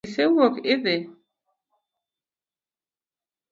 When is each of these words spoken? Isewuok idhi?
Isewuok 0.07 0.55
idhi? 0.73 0.97